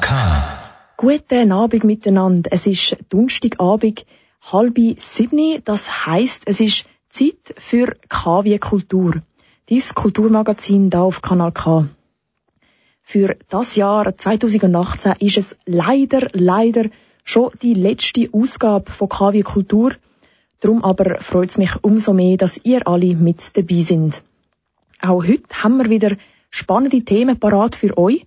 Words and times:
K. 0.00 0.42
Guten 0.96 1.52
Abend 1.52 1.84
miteinander. 1.84 2.50
Es 2.52 2.66
ist 2.66 2.96
Donnerstagabend, 3.10 4.06
halb 4.52 4.78
sieben. 4.98 5.62
Das 5.64 6.06
heisst, 6.06 6.42
es 6.46 6.60
ist 6.60 6.86
Zeit 7.08 7.54
für 7.58 7.96
KW 8.08 8.58
Kultur. 8.58 9.22
Dies 9.68 9.94
Kulturmagazin 9.94 10.90
da 10.90 11.02
auf 11.02 11.22
Kanal 11.22 11.52
K. 11.52 11.88
Für 13.02 13.36
das 13.48 13.76
Jahr 13.76 14.16
2018 14.16 15.14
ist 15.20 15.38
es 15.38 15.56
leider, 15.66 16.28
leider 16.32 16.84
schon 17.24 17.50
die 17.62 17.74
letzte 17.74 18.28
Ausgabe 18.32 18.90
von 18.90 19.08
KW 19.08 19.42
Kultur. 19.42 19.92
Darum 20.60 20.84
aber 20.84 21.20
freut 21.20 21.50
es 21.50 21.58
mich 21.58 21.72
umso 21.82 22.12
mehr, 22.12 22.36
dass 22.36 22.60
ihr 22.64 22.86
alle 22.86 23.14
mit 23.14 23.56
dabei 23.56 23.82
sind. 23.82 24.22
Auch 25.00 25.24
heute 25.24 25.62
haben 25.62 25.76
wir 25.78 25.90
wieder 25.90 26.16
spannende 26.50 27.02
Themen 27.02 27.38
parat 27.38 27.76
für 27.76 27.96
euch. 27.98 28.24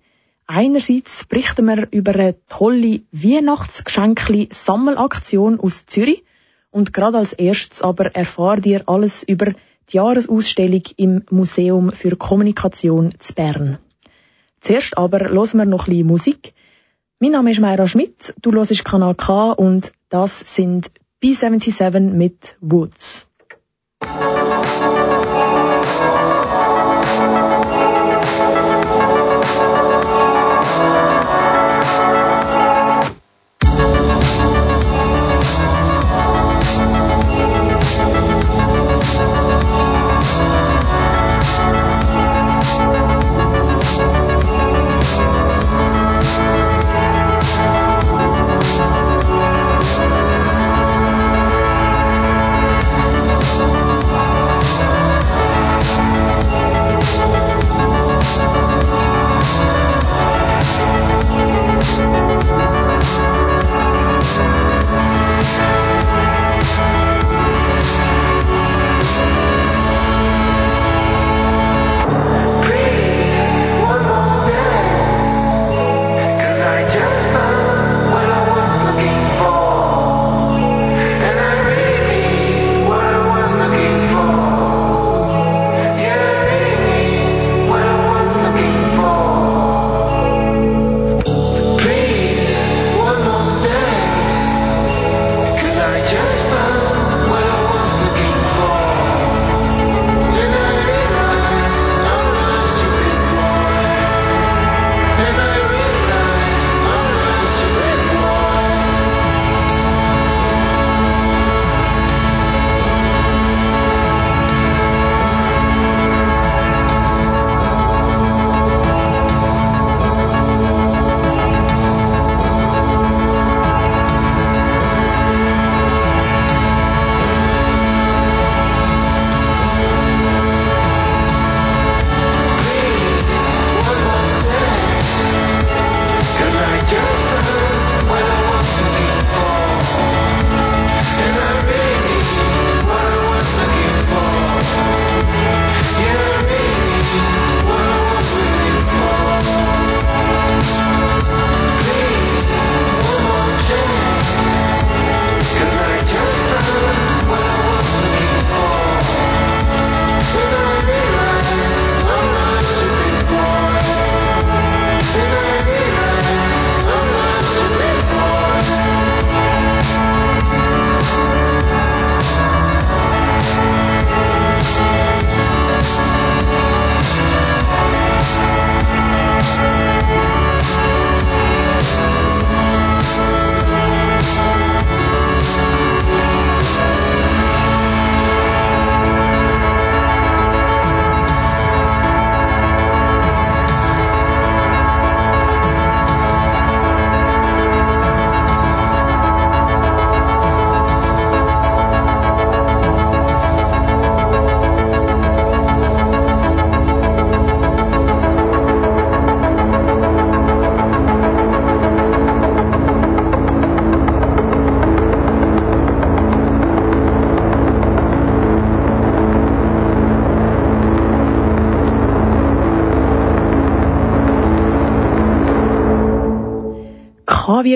Einerseits 0.52 1.26
berichten 1.26 1.66
wir 1.66 1.86
über 1.92 2.12
eine 2.12 2.34
tolle 2.48 3.02
Weihnachtsgeschenkli-Sammelaktion 3.12 5.60
aus 5.60 5.86
Zürich. 5.86 6.24
Und 6.72 6.92
gerade 6.92 7.18
als 7.18 7.32
erstes 7.32 7.82
aber 7.82 8.16
erfahrt 8.16 8.66
ihr 8.66 8.82
alles 8.88 9.22
über 9.22 9.52
die 9.52 9.96
Jahresausstellung 9.96 10.82
im 10.96 11.22
Museum 11.30 11.92
für 11.92 12.16
Kommunikation 12.16 13.14
zu 13.20 13.34
Bern. 13.34 13.78
Zuerst 14.60 14.98
aber 14.98 15.20
hören 15.20 15.58
wir 15.58 15.66
noch 15.66 15.86
ein 15.86 15.90
bisschen 15.90 16.08
Musik. 16.08 16.52
Mein 17.20 17.30
Name 17.30 17.52
ist 17.52 17.60
Mayra 17.60 17.86
Schmidt, 17.86 18.34
du 18.42 18.50
hörst 18.50 18.84
Kanal 18.84 19.14
K 19.14 19.52
und 19.52 19.92
das 20.08 20.40
sind 20.40 20.90
B77 21.22 22.10
mit 22.10 22.56
Woods. 22.60 23.28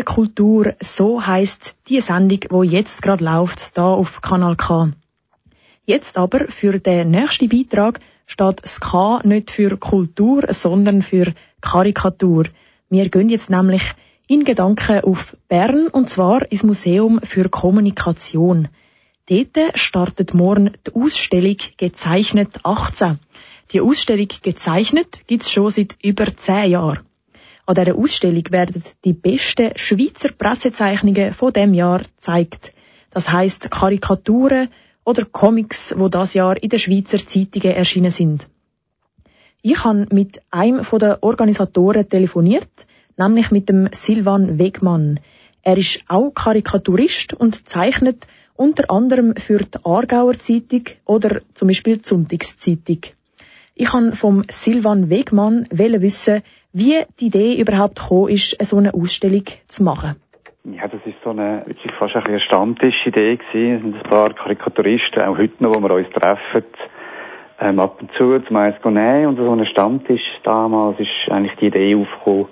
Kultur, 0.02 0.74
so 0.80 1.24
heißt 1.24 1.76
die 1.88 2.00
Sendung, 2.00 2.40
wo 2.50 2.62
jetzt 2.62 3.02
gerade 3.02 3.24
läuft, 3.24 3.76
da 3.78 3.86
auf 3.86 4.20
Kanal 4.20 4.56
K. 4.56 4.92
Jetzt 5.86 6.16
aber 6.16 6.48
für 6.48 6.78
den 6.78 7.10
nächsten 7.10 7.48
Beitrag 7.48 8.00
steht 8.26 8.62
das 8.62 8.80
K 8.80 9.20
nicht 9.24 9.50
für 9.50 9.76
Kultur, 9.76 10.44
sondern 10.48 11.02
für 11.02 11.34
Karikatur. 11.60 12.46
Wir 12.88 13.08
gehen 13.08 13.28
jetzt 13.28 13.50
nämlich 13.50 13.82
in 14.26 14.44
Gedanken 14.44 15.04
auf 15.04 15.36
Bern 15.48 15.88
und 15.88 16.08
zwar 16.08 16.50
ins 16.50 16.62
Museum 16.62 17.20
für 17.22 17.48
Kommunikation. 17.48 18.68
Dort 19.28 19.78
startet 19.78 20.34
morgen 20.34 20.72
die 20.86 20.94
Ausstellung 20.94 21.56
Gezeichnet 21.76 22.60
18. 22.62 23.18
Die 23.72 23.80
Ausstellung 23.80 24.28
Gezeichnet 24.42 25.26
gibt's 25.26 25.50
schon 25.50 25.70
seit 25.70 25.96
über 26.02 26.34
zehn 26.36 26.70
Jahren. 26.70 27.00
An 27.66 27.76
dieser 27.76 27.96
Ausstellung 27.96 28.44
werden 28.50 28.82
die 29.04 29.14
besten 29.14 29.70
Schweizer 29.76 30.30
Pressezeichnungen 30.36 31.32
von 31.32 31.52
dem 31.52 31.72
Jahr 31.72 32.00
gezeigt. 32.00 32.72
Das 33.10 33.30
heißt 33.30 33.70
Karikaturen 33.70 34.68
oder 35.04 35.24
Comics, 35.24 35.94
wo 35.96 36.08
das 36.08 36.34
Jahr 36.34 36.62
in 36.62 36.68
den 36.68 36.78
Schweizer 36.78 37.18
Zeitungen 37.18 37.74
erschienen 37.74 38.10
sind. 38.10 38.48
Ich 39.62 39.82
habe 39.82 40.06
mit 40.10 40.42
einem 40.50 40.84
der 41.00 41.22
Organisatoren 41.22 42.06
telefoniert, 42.06 42.86
nämlich 43.16 43.50
mit 43.50 43.70
dem 43.70 43.88
Silvan 43.92 44.58
Wegmann. 44.58 45.20
Er 45.62 45.78
ist 45.78 46.00
auch 46.08 46.32
Karikaturist 46.32 47.32
und 47.32 47.66
zeichnet 47.66 48.26
unter 48.56 48.90
anderem 48.90 49.36
für 49.36 49.58
die 49.58 49.78
Aargauer 49.84 50.38
Zeitung 50.38 50.84
oder 51.06 51.40
zum 51.54 51.68
Beispiel 51.68 51.96
die 51.96 52.04
Sonntagszeitung. 52.04 52.98
Ich 53.74 53.86
kann 53.86 54.14
vom 54.14 54.42
Silvan 54.50 55.08
Wegmann 55.08 55.66
wissen, 55.70 56.42
wie 56.74 57.04
die 57.20 57.26
Idee 57.26 57.60
überhaupt 57.60 58.00
gekommen 58.00 58.30
ist, 58.30 58.62
so 58.62 58.76
eine 58.76 58.92
Ausstellung 58.92 59.44
zu 59.68 59.84
machen. 59.84 60.16
Ja, 60.64 60.88
das 60.88 61.00
ist 61.06 61.16
so 61.22 61.30
eine, 61.30 61.62
wirklich 61.66 61.92
fast 61.98 62.16
eine 62.16 62.40
Stammtischidee 62.40 63.36
gewesen. 63.36 63.76
Es 63.76 63.82
sind 63.82 63.94
ein 63.96 64.10
paar 64.10 64.34
Karikaturisten, 64.34 65.22
auch 65.22 65.38
heute 65.38 65.62
noch, 65.62 65.74
wo 65.74 65.80
wir 65.80 65.94
uns 65.94 66.08
treffen, 66.10 66.64
ähm, 67.60 67.78
ab 67.78 68.00
und 68.00 68.10
zu 68.18 68.40
zum 68.40 68.56
Eis 68.56 68.74
nehmen. 68.84 69.26
Und 69.26 69.36
so 69.36 69.50
ein 69.50 69.64
Stammtisch 69.66 70.22
damals 70.42 70.98
ist 70.98 71.30
eigentlich 71.30 71.56
die 71.60 71.66
Idee 71.66 71.94
aufgekommen, 71.94 72.46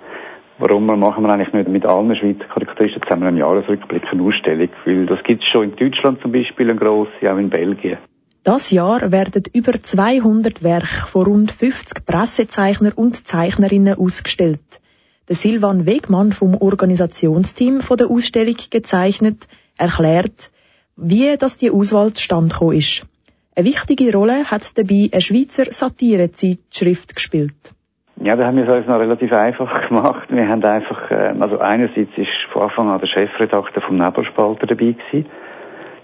warum 0.57 0.85
wir 0.85 0.95
machen 0.95 1.23
wir 1.25 1.33
eigentlich 1.33 1.51
nicht 1.53 1.67
mit 1.67 1.85
allen 1.85 2.15
Schweizer 2.15 2.45
Karikaturisten 2.45 3.01
zusammen 3.01 3.27
einen 3.27 3.37
Jahresrückblick 3.37 4.03
eine 4.09 4.23
Ausstellung? 4.23 4.69
Weil 4.85 5.05
das 5.05 5.21
gibt 5.23 5.43
es 5.43 5.49
schon 5.49 5.63
in 5.63 5.75
Deutschland 5.75 6.21
zum 6.21 6.31
Beispiel, 6.31 6.69
eine 6.69 6.79
grosse, 6.79 7.11
auch 7.29 7.37
in 7.37 7.49
Belgien. 7.49 7.97
Das 8.43 8.71
Jahr 8.71 9.13
werden 9.13 9.43
über 9.53 9.71
200 9.71 10.63
Werke 10.63 11.07
von 11.07 11.23
rund 11.23 11.51
50 11.53 12.05
Pressezeichner 12.05 12.91
und 12.93 13.25
Zeichnerinnen 13.25 13.97
ausgestellt. 13.97 14.81
Der 15.29 15.37
Silvan 15.37 15.85
Wegmann 15.85 16.33
vom 16.33 16.55
Organisationsteam 16.55 17.79
von 17.79 17.95
der 17.95 18.11
Ausstellung 18.11 18.57
gezeichnet 18.69 19.47
erklärt, 19.77 20.51
wie 20.97 21.37
das 21.37 21.55
die 21.55 21.71
Auswahl 21.71 22.11
zustande 22.11 22.53
gekommen 22.53 22.75
ist. 22.75 23.07
Eine 23.55 23.65
wichtige 23.65 24.11
Rolle 24.11 24.51
hat 24.51 24.77
dabei 24.77 25.07
eine 25.09 25.21
Schweizer 25.21 25.71
Satirezeitschrift 25.71 27.15
gespielt. 27.15 27.73
Ja, 28.17 28.35
da 28.35 28.45
haben 28.45 28.57
wir 28.57 28.67
es 28.67 28.77
uns 28.77 28.87
noch 28.87 28.99
relativ 28.99 29.31
einfach 29.31 29.87
gemacht. 29.87 30.27
Wir 30.29 30.49
haben 30.49 30.61
einfach, 30.65 31.09
ähm, 31.11 31.41
also 31.41 31.59
einerseits 31.59 32.11
ist 32.17 32.27
von 32.51 32.63
Anfang 32.63 32.89
an 32.89 32.99
der 32.99 33.07
Chefredakteur 33.07 33.81
vom 33.83 33.95
Nebelspalter 33.95 34.67
dabei 34.67 34.95
gewesen. 34.97 35.29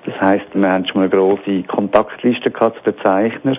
Das 0.06 0.22
heisst, 0.22 0.46
wir 0.54 0.72
haben 0.72 0.86
schon 0.86 1.02
mal 1.02 1.10
eine 1.10 1.10
grosse 1.10 1.64
Kontaktliste 1.64 2.52
gehabt 2.52 2.78
zu 2.84 2.92
den 2.92 3.02
Zeichnern. 3.02 3.58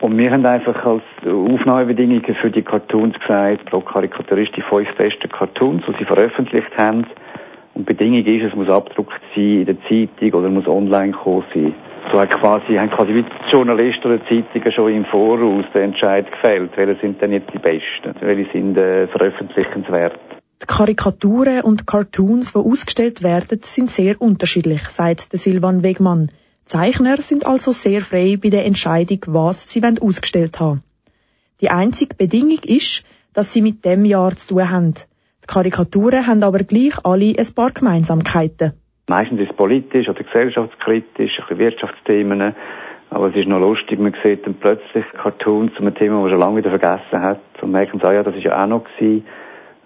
Und 0.00 0.18
wir 0.18 0.32
haben 0.32 0.44
einfach 0.44 0.84
als 0.84 1.02
Aufnahmebedingungen 1.24 2.34
für 2.34 2.50
die 2.50 2.62
Cartoons 2.62 3.18
gesagt, 3.20 3.66
pro 3.66 3.80
Karikaturist 3.80 4.56
die 4.56 4.62
fünf 4.62 4.92
besten 4.96 5.28
Cartoons, 5.28 5.84
die 5.86 5.94
sie 5.98 6.04
veröffentlicht 6.04 6.76
haben. 6.76 7.06
Und 7.74 7.88
die 7.88 7.94
Bedingung 7.94 8.24
ist, 8.26 8.44
es 8.44 8.54
muss 8.56 8.68
abgedruckt 8.68 9.20
sein 9.34 9.60
in 9.60 9.66
der 9.66 9.80
Zeitung 9.82 10.40
oder 10.40 10.50
muss 10.50 10.66
online 10.66 11.12
kommen 11.12 11.44
sein. 11.54 11.74
So 12.10 12.20
hat 12.20 12.30
quasi, 12.30 12.74
haben 12.74 12.90
quasi 12.90 13.14
wie 13.14 13.22
die 13.22 13.50
Journalisten 13.50 14.08
oder 14.08 14.24
Zeitungen 14.26 14.72
schon 14.72 14.92
im 14.92 15.04
Voraus 15.04 15.64
den 15.72 15.82
Entscheid 15.82 16.30
gefällt, 16.30 16.76
welche 16.76 17.00
sind 17.00 17.22
denn 17.22 17.32
jetzt 17.32 17.52
die 17.54 17.58
besten, 17.58 18.14
welche 18.20 18.50
sind 18.50 18.76
äh, 18.76 19.06
veröffentlichenswert. 19.06 20.18
Die 20.62 20.66
Karikaturen 20.68 21.62
und 21.62 21.88
Cartoons, 21.88 22.52
die 22.52 22.58
ausgestellt 22.58 23.24
werden, 23.24 23.58
sind 23.62 23.90
sehr 23.90 24.22
unterschiedlich, 24.22 24.82
sagt 24.90 25.32
Silvan 25.32 25.82
Wegmann. 25.82 26.30
Zeichner 26.64 27.16
sind 27.16 27.44
also 27.44 27.72
sehr 27.72 28.00
frei 28.00 28.38
bei 28.40 28.48
der 28.48 28.64
Entscheidung, 28.64 29.18
was 29.26 29.68
sie 29.68 29.82
ausgestellt 30.00 30.60
haben. 30.60 30.84
Die 31.60 31.70
einzige 31.70 32.14
Bedingung 32.14 32.60
ist, 32.62 33.04
dass 33.34 33.52
sie 33.52 33.60
mit 33.60 33.84
dem 33.84 34.04
Jahr 34.04 34.36
zu 34.36 34.54
tun 34.54 34.70
haben. 34.70 34.94
Die 35.42 35.48
Karikaturen 35.48 36.28
haben 36.28 36.44
aber 36.44 36.60
gleich 36.60 36.94
alle 37.02 37.34
ein 37.36 37.54
paar 37.56 37.72
Gemeinsamkeiten. 37.72 38.74
Meistens 39.08 39.40
ist 39.40 39.50
es 39.50 39.56
politisch 39.56 40.08
oder 40.08 40.22
gesellschaftskritisch, 40.22 41.40
ein 41.40 41.46
bisschen 41.48 41.58
Wirtschaftsthemen. 41.58 42.54
Aber 43.10 43.28
es 43.30 43.34
ist 43.36 43.48
noch 43.48 43.58
lustig, 43.58 43.98
man 43.98 44.14
sieht 44.22 44.46
dann 44.46 44.54
plötzlich 44.54 45.04
Cartoons 45.20 45.74
zu 45.74 45.80
einem 45.80 45.94
Thema, 45.96 46.14
das 46.14 46.22
man 46.22 46.30
schon 46.30 46.40
lange 46.40 46.56
wieder 46.58 46.70
vergessen 46.70 47.20
hat 47.20 47.40
und 47.60 47.72
merkt, 47.72 47.92
ah 48.04 48.12
ja, 48.12 48.22
das 48.22 48.36
ist 48.36 48.44
ja 48.44 48.62
auch 48.62 48.68
noch 48.68 48.84
gewesen. 48.84 49.26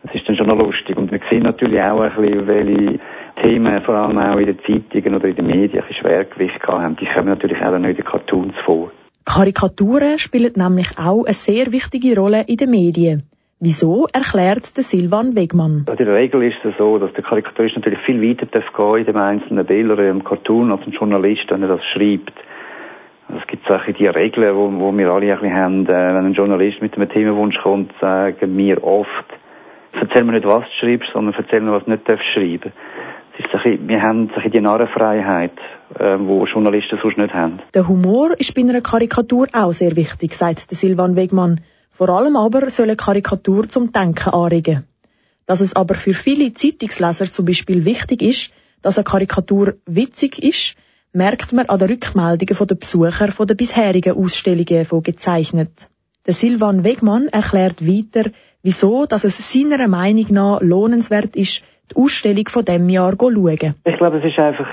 Das 0.06 0.14
ist 0.14 0.28
dann 0.28 0.36
schon 0.36 0.46
noch 0.46 0.58
lustig. 0.58 0.96
Und 0.96 1.10
wir 1.10 1.20
sehen 1.28 1.42
natürlich 1.42 1.80
auch 1.80 2.00
ein 2.00 2.14
bisschen, 2.14 2.46
welche 2.46 3.00
Themen 3.42 3.82
vor 3.82 3.94
allem 3.96 4.18
auch 4.18 4.38
in 4.38 4.46
den 4.46 4.58
Zeitungen 4.60 5.16
oder 5.16 5.28
in 5.28 5.36
den 5.36 5.46
Medien 5.46 5.82
ein 5.82 5.94
Schwergewicht 5.94 6.62
haben. 6.66 6.96
Die 6.96 7.06
kommen 7.06 7.28
natürlich 7.28 7.58
auch 7.58 7.76
noch 7.78 7.88
in 7.88 7.96
den 7.96 8.04
Cartoons 8.04 8.54
vor. 8.64 8.90
Karikaturen 9.24 10.18
spielen 10.18 10.52
nämlich 10.54 10.88
auch 10.98 11.24
eine 11.24 11.34
sehr 11.34 11.72
wichtige 11.72 12.18
Rolle 12.18 12.44
in 12.46 12.56
den 12.56 12.70
Medien. 12.70 13.24
Wieso 13.58 14.06
erklärt 14.12 14.76
der 14.76 14.84
Silvan 14.84 15.34
Wegmann? 15.34 15.86
In 15.88 15.96
der 15.96 16.14
Regel 16.14 16.42
ist 16.42 16.62
es 16.62 16.74
so, 16.76 16.98
dass 16.98 17.12
der 17.14 17.24
Karikaturist 17.24 17.74
natürlich 17.74 18.00
viel 18.00 18.20
weiter 18.22 18.46
darf 18.46 18.70
gehen 18.76 18.98
in 18.98 19.06
dem 19.06 19.16
einzelnen 19.16 19.66
Bild 19.66 19.90
oder 19.90 20.08
im 20.10 20.22
Cartoon 20.22 20.70
als 20.70 20.86
ein 20.86 20.92
Journalist, 20.92 21.46
wenn 21.48 21.62
er 21.62 21.68
das 21.68 21.84
schreibt. 21.92 22.34
Also 23.28 23.40
es 23.40 23.46
gibt 23.48 23.66
solche 23.66 23.94
die 23.94 24.06
Regeln, 24.06 24.54
wo, 24.54 24.70
wo 24.78 24.96
wir 24.96 25.10
alle 25.10 25.32
ein 25.32 25.40
bisschen 25.40 25.56
haben. 25.56 25.86
Äh, 25.86 25.88
wenn 25.88 26.26
ein 26.26 26.34
Journalist 26.34 26.80
mit 26.80 26.94
einem 26.96 27.08
Themenwunsch 27.08 27.58
kommt, 27.62 27.92
sagen 28.00 28.56
wir 28.56 28.84
oft, 28.84 29.26
erzähl 30.00 30.24
mir 30.24 30.32
nicht, 30.32 30.46
was 30.46 30.64
du 30.64 30.86
schreibst, 30.86 31.08
sondern 31.12 31.34
erzähl 31.34 31.60
mir, 31.60 31.72
was 31.72 31.84
du 31.84 31.90
nicht 31.90 32.08
darfst 32.08 32.26
schreiben. 32.34 32.72
ist 33.38 33.54
ein 33.54 33.62
bisschen, 33.62 33.88
wir 33.88 34.02
haben 34.02 34.30
ein 34.34 34.50
die 34.50 34.60
Narrenfreiheit, 34.60 35.52
äh, 35.98 36.16
wo 36.18 36.44
Journalisten 36.46 36.98
sonst 37.02 37.18
nicht 37.18 37.34
haben. 37.34 37.60
Der 37.74 37.86
Humor 37.86 38.38
ist 38.38 38.54
bei 38.54 38.62
einer 38.62 38.80
Karikatur 38.80 39.48
auch 39.52 39.72
sehr 39.72 39.96
wichtig, 39.96 40.34
sagt 40.34 40.70
der 40.70 40.76
Silvan 40.76 41.16
Wegmann. 41.16 41.60
Vor 41.90 42.08
allem 42.08 42.36
aber 42.36 42.68
soll 42.70 42.86
eine 42.86 42.96
Karikatur 42.96 43.68
zum 43.68 43.92
Denken 43.92 44.30
anregen. 44.30 44.86
Dass 45.46 45.60
es 45.60 45.76
aber 45.76 45.94
für 45.94 46.14
viele 46.14 46.52
Zeitungsleser 46.52 47.26
zum 47.26 47.46
Beispiel 47.46 47.84
wichtig 47.84 48.22
ist, 48.22 48.52
dass 48.82 48.98
eine 48.98 49.04
Karikatur 49.04 49.74
witzig 49.86 50.42
ist, 50.42 50.76
merkt 51.12 51.52
man 51.52 51.66
an 51.66 51.78
den 51.78 51.88
Rückmeldungen 51.88 52.66
der 52.66 52.74
Besucher 52.74 53.32
von 53.32 53.46
den 53.46 53.56
bisherigen 53.56 54.16
Ausstellungen 54.16 54.84
von 54.84 55.02
gezeichnet. 55.02 55.88
Der 56.26 56.34
Silvan 56.34 56.84
Wegmann 56.84 57.28
erklärt 57.28 57.86
weiter, 57.86 58.30
wieso 58.66 59.06
dass 59.06 59.24
es 59.24 59.36
seiner 59.52 59.88
Meinung 59.88 60.26
nach 60.30 60.60
lohnenswert 60.60 61.36
ist, 61.36 61.64
die 61.90 62.02
Ausstellung 62.02 62.46
von 62.48 62.64
dem 62.64 62.88
Jahr 62.88 63.16
zu 63.16 63.30
schauen. 63.32 63.74
Ich 63.84 63.96
glaube, 63.96 64.18
es 64.18 64.24
ist 64.24 64.38
einfach 64.38 64.66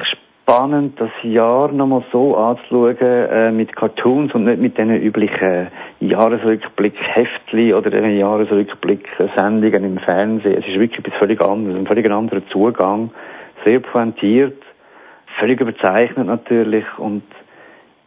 spannend, 0.44 1.00
das 1.00 1.12
Jahr 1.22 1.72
nochmal 1.72 2.04
so 2.12 2.36
anzuschauen 2.36 2.98
äh, 3.00 3.52
mit 3.52 3.76
Cartoons 3.76 4.34
und 4.34 4.46
nicht 4.46 4.60
mit 4.60 4.78
den 4.78 4.90
üblichen 4.90 5.68
Jahresrückblick-Heftli 6.00 7.74
oder 7.74 7.92
den 7.92 8.18
Jahresrückblick-Sendungen 8.18 9.84
im 9.86 9.98
Fernsehen. 10.00 10.58
Es 10.58 10.68
ist 10.68 10.80
wirklich 10.80 11.00
etwas 11.00 11.20
völlig 11.20 11.40
anderes, 11.40 11.78
ein 11.78 11.88
völlig 11.88 12.10
anderer 12.10 12.42
Zugang, 12.52 13.12
sehr 13.64 13.80
pointiert, 13.80 14.62
völlig 15.40 15.62
überzeichnet 15.62 16.28
natürlich 16.28 16.86
und 16.98 17.24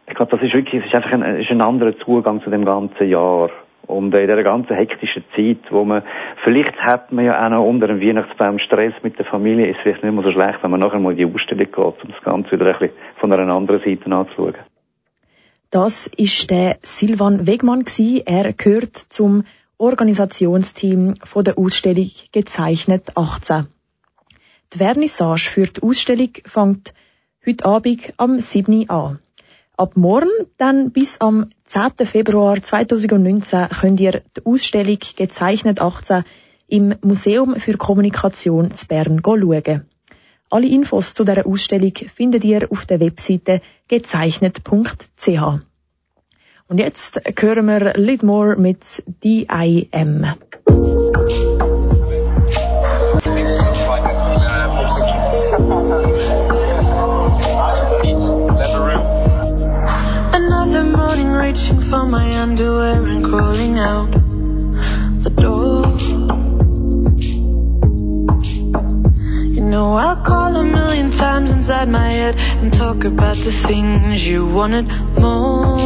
ich 0.09 0.15
glaube, 0.15 0.31
das 0.31 0.41
ist 0.41 0.53
wirklich, 0.53 0.81
es 0.81 0.87
ist 0.87 0.95
einfach 0.95 1.11
ein, 1.11 1.41
ist 1.41 1.51
ein 1.51 1.61
anderer 1.61 1.97
Zugang 1.97 2.41
zu 2.41 2.49
dem 2.49 2.63
ganzen 2.63 3.09
Jahr. 3.09 3.49
Und 3.87 4.13
in 4.13 4.27
dieser 4.27 4.43
ganzen 4.43 4.75
hektischen 4.75 5.23
Zeit, 5.35 5.71
wo 5.71 5.85
man, 5.85 6.03
vielleicht 6.43 6.75
hat 6.77 7.11
man 7.13 7.25
ja 7.25 7.45
auch 7.45 7.49
noch 7.49 7.65
unter 7.65 7.87
dem 7.87 8.01
Weihnachtsbaum 8.01 8.59
Stress 8.59 8.93
mit 9.01 9.17
der 9.17 9.25
Familie, 9.25 9.67
ist 9.67 9.79
vielleicht 9.81 10.03
nicht 10.03 10.13
mehr 10.13 10.23
so 10.23 10.31
schlecht, 10.31 10.61
wenn 10.61 10.71
man 10.71 10.81
nachher 10.81 10.99
mal 10.99 11.11
in 11.11 11.17
die 11.17 11.25
Ausstellung 11.25 11.65
geht, 11.65 11.77
um 11.77 12.11
das 12.11 12.23
Ganze 12.23 12.51
wieder 12.51 12.65
ein 12.65 12.79
bisschen 12.79 12.95
von 13.19 13.31
einer 13.31 13.53
anderen 13.53 13.79
Seite 13.79 14.13
anzuschauen. 14.13 14.55
Das 15.71 16.07
ist 16.07 16.49
der 16.49 16.77
Silvan 16.81 17.47
Wegmann 17.47 17.83
gewesen. 17.83 18.23
Er 18.25 18.53
gehört 18.53 18.95
zum 18.95 19.43
Organisationsteam 19.77 21.15
von 21.23 21.43
der 21.43 21.57
Ausstellung 21.57 22.09
Gezeichnet 22.31 23.15
18. 23.15 23.67
Die 24.73 24.77
Vernissage 24.79 25.49
für 25.49 25.67
die 25.67 25.81
Ausstellung 25.81 26.31
fängt 26.45 26.93
heute 27.45 27.65
Abend 27.65 28.13
am 28.17 28.39
7. 28.39 28.89
an. 28.89 29.19
Ab 29.79 29.95
morgen 29.95 30.31
dann 30.57 30.89
bis 30.89 31.21
am 31.21 31.49
10. 31.65 32.07
Februar 32.07 32.63
2019 32.63 33.69
könnt 33.79 33.99
ihr 33.99 34.23
die 34.35 34.43
Ausstellung 34.43 34.97
Gezeichnet 35.15 35.79
18 35.81 36.23
im 36.67 36.95
Museum 37.03 37.55
für 37.57 37.77
Kommunikation 37.77 38.73
zu 38.73 38.87
Bern 38.87 39.21
schauen. 39.23 39.85
Alle 40.49 40.67
Infos 40.67 41.13
zu 41.13 41.23
dieser 41.23 41.45
Ausstellung 41.45 41.93
findet 41.93 42.43
ihr 42.43 42.71
auf 42.71 42.87
der 42.87 42.99
Webseite 42.99 43.61
gezeichnet.ch. 43.87 45.29
Und 46.69 46.79
jetzt 46.79 47.21
hören 47.39 47.65
wir 47.67 47.93
Lidmore 47.93 48.55
mit 48.55 49.03
DIM. 49.23 50.25
Head 72.27 72.63
and 72.63 72.73
talk 72.73 73.05
about 73.05 73.35
the 73.37 73.51
things 73.51 74.27
you 74.29 74.45
wanted 74.45 74.87
more. 75.19 75.77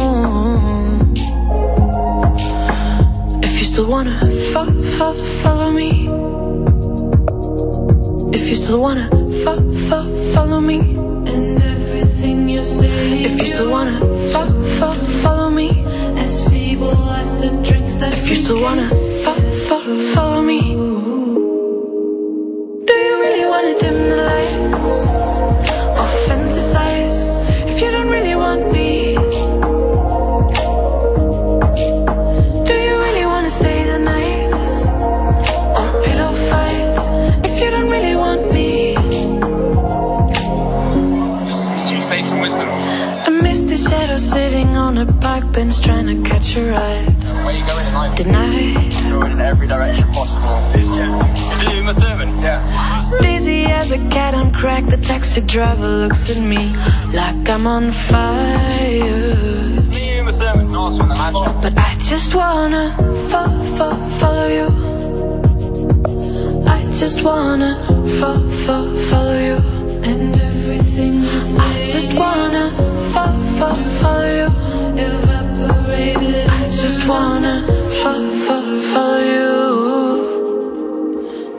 If 3.46 3.52
you 3.60 3.66
still 3.72 3.88
wanna 3.94 4.18
fo- 4.52 4.82
fo- 4.98 5.22
follow 5.42 5.70
me, 5.70 5.90
if 8.38 8.44
you 8.50 8.56
still 8.56 8.80
wanna 8.80 9.08
fo- 9.44 9.72
fo- 9.88 10.16
follow 10.34 10.60
me, 10.60 10.78
and 11.32 11.62
everything 11.74 12.48
you 12.48 12.64
say, 12.64 13.22
if 13.28 13.34
you 13.40 13.54
still 13.54 13.70
wanna 13.70 14.00
fo- 14.32 14.62
fo- 14.78 15.04
follow 15.24 15.50
me, 15.50 15.68
as 16.24 16.44
feeble 16.48 17.10
as 17.20 17.28
the 17.42 17.50
drinks 17.68 17.94
that 18.00 18.12
if 18.18 18.28
you 18.30 18.36
still 18.44 18.60
wanna 18.66 18.88
fo- 19.24 19.50
fo- 19.68 19.96
follow 20.14 20.42
me. 20.42 20.61
I 46.54 48.14
tonight? 48.14 48.90
Direction 49.66 50.12
possible. 50.12 50.70
Is 50.74 50.88
Uma 51.80 51.94
Thurman? 51.94 52.42
Yeah. 52.42 53.02
Busy 53.22 53.64
as 53.64 53.90
a 53.90 53.96
cat 54.10 54.34
on 54.34 54.52
crack, 54.52 54.84
the 54.84 54.98
taxi 54.98 55.40
driver 55.40 55.88
looks 55.88 56.28
at 56.30 56.42
me 56.42 56.68
like 57.10 57.48
I'm 57.48 57.66
on 57.66 57.90
fire. 57.90 59.00
Me, 59.88 60.18
Uma 60.18 60.32
Thurman, 60.32 60.68
nice 60.72 60.98
one, 60.98 61.60
But 61.62 61.78
I 61.78 61.94
just 61.98 62.34
wanna 62.34 62.96
fo- 63.30 63.58
fo- 63.76 64.04
follow 64.20 64.48
you. 64.48 64.68
I 66.66 66.82
just 66.92 67.22
wanna 67.22 67.86
fo- 68.20 68.48
fo- 68.48 68.94
follow 68.94 69.38
you. 69.38 69.56
And 70.04 70.36
everything 70.36 71.14
you 71.22 71.40
say. 71.40 71.62
I 71.62 71.84
just 71.86 72.12
wanna 72.14 72.76
fo- 73.14 73.38
fo- 73.56 73.84
follow 74.00 74.26
you. 74.36 74.51
I 76.04 76.68
just 76.82 77.06
wanna 77.06 77.64
fo- 77.68 78.28
fo- 78.44 78.76
follow 78.92 79.20
you. 79.36 79.54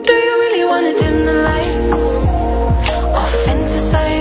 Do 0.04 0.12
you 0.12 0.34
really 0.44 0.64
wanna 0.72 0.92
dim 0.98 1.16
the 1.24 1.36
lights? 1.48 2.26
Or 3.16 3.26
fantasize 3.44 4.13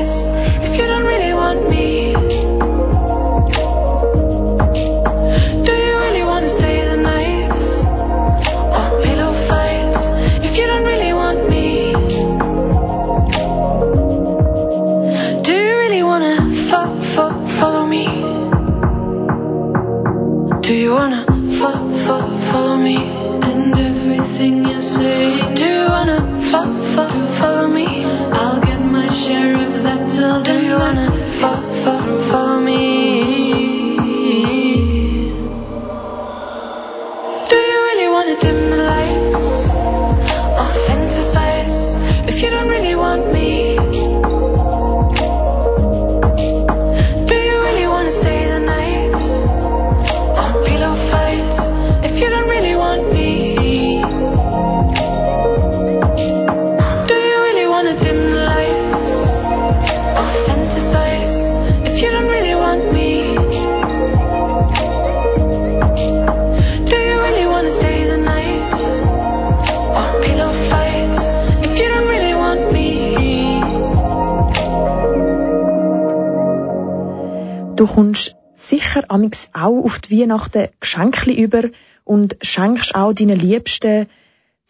Du 77.75 77.87
kommst 77.87 78.35
sicher 78.53 79.05
amix 79.07 79.49
auch 79.51 79.83
auf 79.83 79.97
die 79.97 80.21
Weihnachten 80.21 80.67
Geschenke 80.79 81.31
über 81.31 81.63
und 82.03 82.37
schenkst 82.41 82.93
auch 82.93 83.13
deinen 83.13 83.39
Liebsten, 83.39 84.05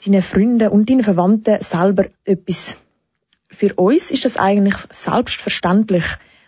deinen 0.05 0.22
Freunden 0.22 0.69
und 0.69 0.89
deinen 0.89 1.03
Verwandten 1.03 1.62
selber 1.62 2.05
etwas. 2.24 2.77
Für 3.50 3.74
uns 3.74 4.10
ist 4.10 4.24
das 4.24 4.38
eigentlich 4.38 4.77
selbstverständlich, 4.91 6.05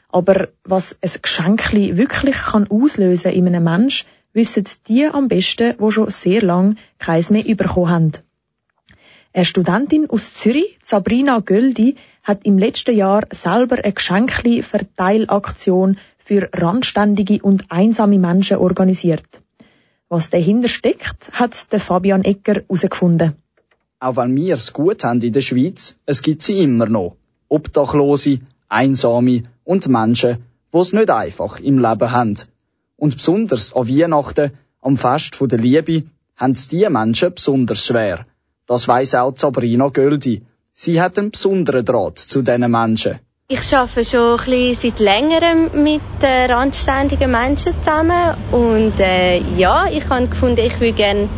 aber 0.08 0.48
was 0.64 0.96
ein 1.02 1.12
Geschenkli 1.22 1.98
wirklich 1.98 2.38
kann 2.38 2.70
auslösen 2.70 3.34
in 3.34 3.48
einem 3.48 3.66
Mensch, 3.66 4.06
wissen 4.32 4.64
die 4.88 5.08
am 5.08 5.28
besten, 5.28 5.76
wo 5.78 5.92
schon 5.92 6.10
sehr 6.10 6.42
lang 6.42 6.78
keins 7.00 7.32
mehr 7.32 7.44
bekommen 7.44 7.90
haben. 7.90 8.14
Eine 9.34 9.44
Studentin 9.44 10.10
aus 10.10 10.34
Zürich, 10.34 10.80
Sabrina 10.82 11.40
Göldi, 11.40 11.98
hat 12.24 12.46
im 12.46 12.58
letzten 12.58 12.96
Jahr 12.96 13.28
selber 13.32 13.84
eine 13.84 13.92
Geschenkli-Verteilaktion 13.92 15.98
für 16.26 16.50
randständige 16.54 17.40
und 17.42 17.66
einsame 17.70 18.18
Menschen 18.18 18.58
organisiert. 18.58 19.42
Was 20.10 20.32
dahinter 20.32 20.68
steckt, 20.68 21.32
hat 21.34 21.72
der 21.72 21.80
Fabian 21.80 22.24
Ecker 22.24 22.56
herausgefunden. 22.56 23.36
Auch 24.00 24.18
wenn 24.18 24.36
wir 24.36 24.56
es 24.56 24.74
gut 24.74 25.04
haben 25.04 25.22
in 25.22 25.34
der 25.34 25.42
Schweiz, 25.42 25.98
es 26.06 26.22
gibt 26.24 26.42
sie 26.42 26.62
immer 26.62 26.88
noch. 26.88 27.16
Obdachlose, 27.48 28.40
Einsame 28.68 29.44
und 29.64 29.88
Menschen, 29.88 30.44
die 30.74 30.78
es 30.80 30.94
nicht 30.94 31.10
einfach 31.10 31.60
im 31.60 31.78
Leben 31.78 32.12
haben. 32.12 32.36
Und 32.98 33.18
besonders 33.18 33.74
an 33.74 33.88
Weihnachten, 33.88 34.52
am 34.82 34.98
Fest 34.98 35.38
der 35.40 35.60
Liebe, 35.60 36.04
haben 36.36 36.52
es 36.54 36.68
diese 36.68 36.90
Menschen 36.90 37.34
besonders 37.34 37.86
schwer. 37.86 38.26
Das 38.66 38.88
weiss 38.88 39.14
auch 39.16 39.38
Sabrina 39.38 39.90
Göldi. 39.90 40.44
Sie 40.74 41.00
hat 41.00 41.18
einen 41.18 41.32
besonderen 41.32 41.86
Draht 41.86 42.18
zu 42.18 42.42
diesen 42.42 42.72
Menschen. 42.72 43.20
Ich 43.48 43.76
arbeite 43.76 44.04
schon 44.04 44.40
ein 44.40 44.74
seit 44.74 44.98
längerem 44.98 45.84
mit 45.84 46.02
äh, 46.24 46.52
randständigen 46.52 47.30
Menschen 47.30 47.80
zusammen 47.80 48.36
und 48.52 49.00
äh, 49.00 49.38
ja, 49.38 49.86
ich 49.86 50.10
habe 50.10 50.28
gefunden, 50.28 50.62
ich 50.62 50.80
würde 50.80 50.94
gerne 50.94 51.30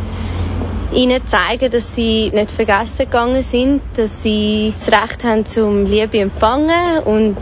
ihnen 0.94 1.26
zeigen, 1.26 1.70
dass 1.70 1.94
sie 1.94 2.30
nicht 2.30 2.50
vergessen 2.50 3.04
gegangen 3.04 3.42
sind, 3.42 3.82
dass 3.94 4.22
sie 4.22 4.72
das 4.74 4.90
Recht 4.90 5.22
haben 5.22 5.44
zum 5.44 5.84
Liebe 5.84 6.20
empfangen 6.20 7.02
und 7.02 7.36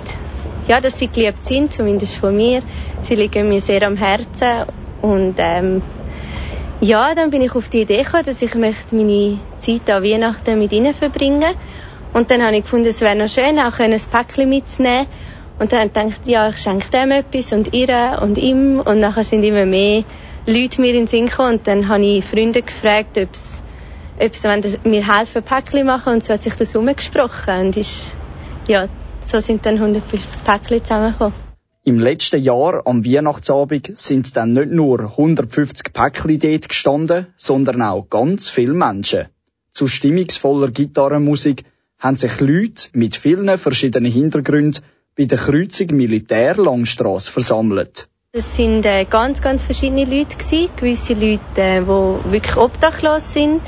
ja, 0.66 0.80
dass 0.80 0.98
sie 0.98 1.06
geliebt 1.06 1.44
sind, 1.44 1.72
zumindest 1.72 2.16
von 2.16 2.36
mir. 2.36 2.60
Sie 3.04 3.14
liegen 3.14 3.48
mir 3.48 3.60
sehr 3.60 3.86
am 3.86 3.96
Herzen 3.96 4.64
und 5.00 5.36
ähm, 5.38 5.80
ja, 6.80 7.14
dann 7.14 7.30
bin 7.30 7.42
ich 7.42 7.54
auf 7.54 7.68
die 7.68 7.82
Idee 7.82 8.02
gekommen, 8.02 8.24
dass 8.26 8.42
ich 8.42 8.56
möchte 8.56 8.96
meine 8.96 9.38
Zeit 9.60 9.88
an 9.88 10.02
Weihnachten 10.02 10.58
mit 10.58 10.72
ihnen 10.72 10.92
verbringen 10.92 11.54
und 12.16 12.30
dann 12.30 12.42
habe 12.42 12.56
ich 12.56 12.62
gefunden, 12.62 12.86
es 12.86 13.02
wäre 13.02 13.14
noch 13.14 13.28
schön, 13.28 13.58
auch 13.58 13.78
ein 13.78 13.94
Päckchen 14.10 14.48
mitzunehmen 14.48 15.06
und 15.58 15.70
dann 15.70 15.80
habe 15.80 16.08
ich 16.08 16.14
gedacht, 16.14 16.26
ja, 16.26 16.48
ich 16.48 16.56
schenke 16.56 16.90
dem 16.90 17.10
etwas 17.10 17.52
und 17.52 17.74
ihr 17.74 18.18
und 18.22 18.38
ihm 18.38 18.80
und 18.80 19.00
nachher 19.00 19.22
sind 19.22 19.42
immer 19.42 19.66
mehr 19.66 20.02
Leute 20.46 20.80
mir 20.80 20.94
in 20.94 21.00
den 21.00 21.06
Sinn 21.08 21.26
gekommen 21.26 21.58
und 21.58 21.66
dann 21.66 21.88
habe 21.88 22.06
ich 22.06 22.24
Freunde 22.24 22.62
gefragt, 22.62 23.18
ob 23.18 23.36
sie 23.36 23.58
ob 24.18 24.34
sie 24.34 24.78
mir 24.84 25.14
helfen, 25.14 25.42
Päckchen 25.42 25.84
machen 25.84 26.14
und 26.14 26.24
so 26.24 26.32
hat 26.32 26.42
sich 26.42 26.54
das 26.54 26.74
umgesprochen 26.74 27.66
und 27.66 27.76
ist, 27.76 28.16
ja, 28.66 28.88
so 29.20 29.38
sind 29.40 29.66
dann 29.66 29.74
150 29.74 30.42
Päckchen 30.42 30.82
zusammengekommen. 30.82 31.34
Im 31.84 31.98
letzten 31.98 32.42
Jahr 32.42 32.86
am 32.86 33.04
Weihnachtsabend 33.04 33.92
sind 33.98 34.34
dann 34.38 34.54
nicht 34.54 34.70
nur 34.70 35.00
150 35.00 35.92
Päckchen 35.92 36.38
dort 36.38 36.68
gestanden, 36.70 37.26
sondern 37.36 37.82
auch 37.82 38.08
ganz 38.08 38.48
viele 38.48 38.72
Menschen. 38.72 39.26
Zu 39.70 39.86
stimmungsvoller 39.86 40.70
Gitarrenmusik 40.70 41.64
haben 41.98 42.16
sich 42.16 42.40
Leute 42.40 42.88
mit 42.92 43.16
vielen 43.16 43.56
verschiedenen 43.58 44.10
Hintergründen 44.10 44.82
bei 45.16 45.24
der 45.24 45.38
Kreuzung 45.38 45.88
Militär 45.96 46.56
Langstrasse 46.56 47.32
versammelt. 47.32 48.08
Es 48.32 48.54
sind 48.54 48.84
äh, 48.84 49.06
ganz, 49.06 49.40
ganz 49.40 49.62
verschiedene 49.62 50.04
Leute 50.04 50.36
gewesen. 50.36 50.68
Gewisse 50.76 51.14
Leute, 51.14 51.40
äh, 51.56 51.80
die 51.80 52.32
wirklich 52.32 52.56
obdachlos 52.56 53.32
sind, 53.32 53.62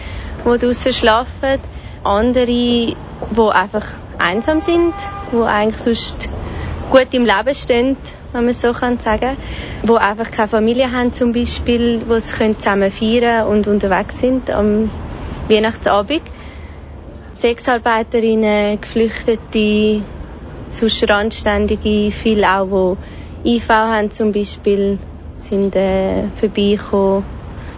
die 0.44 0.58
draussen 0.58 0.92
schlafen. 0.92 1.58
Andere, 2.04 2.46
die 2.46 2.94
einfach 3.38 3.86
einsam 4.18 4.60
sind, 4.60 4.92
die 5.32 5.36
eigentlich 5.36 5.80
sonst 5.80 6.28
gut 6.90 7.12
im 7.12 7.24
Leben 7.24 7.54
stehen, 7.54 7.96
wenn 8.32 8.42
man 8.42 8.50
es 8.50 8.60
so 8.60 8.72
kann 8.72 8.98
sagen 8.98 9.36
Die 9.84 9.92
einfach 9.92 10.30
keine 10.30 10.48
Familie 10.48 10.92
haben 10.92 11.12
zum 11.12 11.32
Beispiel, 11.32 12.00
die 12.00 12.20
sie 12.20 12.58
zusammen 12.58 12.90
feiern 12.90 13.46
und 13.46 13.66
unterwegs 13.66 14.18
sind 14.18 14.50
am 14.50 14.90
Weihnachtsabend. 15.48 16.22
Sexarbeiterinnen, 17.38 18.80
Geflüchtete, 18.80 20.02
sonst 20.70 21.08
Randständige, 21.08 22.10
viele 22.10 22.52
auch, 22.52 22.96
die 23.44 23.58
IV 23.58 23.68
haben 23.68 24.10
zum 24.10 24.32
Beispiel, 24.32 24.98
sind 25.36 25.76
äh, 25.76 26.26
vorbeigekommen. 26.40 27.24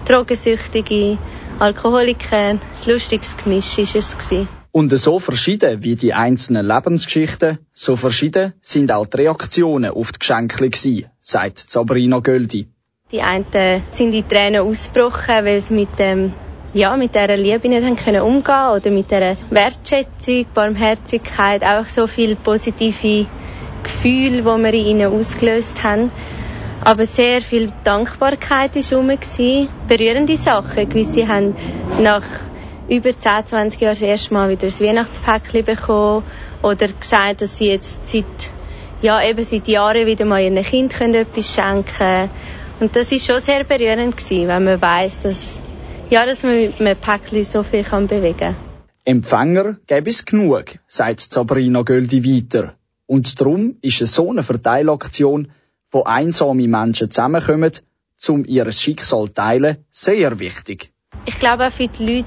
Drogensüchtige, 0.07 1.19
Alkoholiker, 1.59 2.37
ein 2.39 2.61
lustiges 2.87 3.37
Gemisch 3.37 3.77
war 3.77 3.85
es. 3.85 4.17
Gewesen. 4.17 4.49
Und 4.73 4.97
so 4.97 5.19
verschieden 5.19 5.83
wie 5.83 5.95
die 5.95 6.15
einzelnen 6.15 6.65
Lebensgeschichten, 6.65 7.59
so 7.75 7.97
verschieden 7.97 8.55
sind 8.63 8.91
auch 8.91 9.05
die 9.05 9.19
Reaktionen 9.19 9.91
auf 9.91 10.13
die 10.13 10.21
Geschenke 10.21 10.71
gewesen, 10.71 11.11
sagt 11.21 11.69
Sabrina 11.69 12.21
Göldi. 12.21 12.67
Die 13.13 13.21
einen 13.21 13.45
sind 13.91 14.15
in 14.15 14.27
Tränen 14.27 14.63
ausgebrochen, 14.63 15.45
weil 15.45 15.61
sie 15.61 15.75
mit 15.75 15.99
dem 15.99 16.33
ja, 16.73 16.97
mit 16.97 17.15
dieser 17.15 17.37
Liebe 17.37 17.69
nicht 17.69 18.05
können 18.05 18.23
umgehen 18.23 18.71
oder 18.75 18.91
mit 18.91 19.11
dieser 19.11 19.37
Wertschätzung, 19.51 20.47
Barmherzigkeit, 20.55 21.65
auch 21.65 21.87
so 21.87 22.07
viele 22.07 22.37
positive 22.37 23.27
Gefühle, 23.83 24.39
die 24.39 24.45
wir 24.45 24.75
in 24.75 24.87
ihnen 24.87 25.13
ausgelöst 25.13 25.83
haben. 25.83 26.11
Aber 26.83 27.05
sehr 27.05 27.43
viel 27.43 27.73
Dankbarkeit 27.85 28.75
war 28.77 28.99
rum, 28.99 29.11
berührende 29.87 30.37
Sachen. 30.37 30.89
Gewisse 30.89 31.29
haben 31.29 31.55
nach 32.01 32.23
über 32.89 33.11
10, 33.11 33.47
20 33.47 33.81
Jahren 33.81 33.93
das 33.93 34.03
erste 34.03 34.35
Mal 34.35 34.49
wieder 34.49 34.67
ein 34.67 34.81
Weihnachtspäckchen 34.81 35.65
bekommen 35.65 36.25
oder 36.63 36.89
gesagt, 36.89 37.43
dass 37.43 37.59
sie 37.59 37.67
jetzt 37.67 38.09
seit, 38.09 38.25
ja, 39.03 39.23
eben 39.23 39.45
seit 39.45 39.69
Jahren 39.69 40.07
wieder 40.07 40.25
mal 40.25 40.43
ihren 40.43 40.63
Kind 40.63 40.99
etwas 41.01 41.55
schenken 41.55 41.85
können. 41.85 42.31
Und 42.81 42.97
das 42.97 43.13
ist 43.13 43.27
schon 43.27 43.41
sehr 43.41 43.65
berührend 43.65 44.17
gewesen, 44.17 44.49
wenn 44.49 44.65
man 44.65 44.81
weiß, 44.81 45.21
dass, 45.21 45.61
ja, 46.11 46.27
dass 46.27 46.43
man 46.43 46.55
mit 46.57 46.81
einem 46.81 46.99
Päckchen 46.99 47.45
so 47.45 47.63
viel 47.63 47.85
kann 47.85 48.09
bewegen 48.09 48.37
kann. 48.37 48.57
Empfänger 49.05 49.77
gäbe 49.87 50.11
es 50.11 50.25
genug, 50.25 50.79
sagt 50.89 51.21
Sabrina 51.21 51.83
Göldi 51.83 52.25
weiter. 52.25 52.75
Und 53.07 53.41
darum 53.41 53.77
ist 53.81 54.01
es 54.01 54.15
so 54.15 54.31
eine 54.31 54.43
Verteilaktion, 54.43 55.51
wo 55.91 56.05
einsame 56.05 56.69
Menschen 56.69 57.11
zusammenkommen, 57.11 57.73
um 58.29 58.45
ihr 58.45 58.71
Schicksal 58.71 59.27
zu 59.27 59.33
teilen, 59.33 59.79
sehr 59.91 60.39
wichtig. 60.39 60.93
Ich 61.27 61.39
glaube 61.39 61.67
auch 61.67 61.73
für 61.73 61.89
die 61.89 62.05
Leute 62.05 62.27